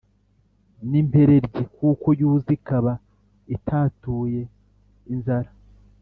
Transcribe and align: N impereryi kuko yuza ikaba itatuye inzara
N 0.89 0.91
impereryi 1.01 1.47
kuko 1.81 2.07
yuza 2.19 2.49
ikaba 2.57 2.93
itatuye 3.55 4.41
inzara 5.13 5.51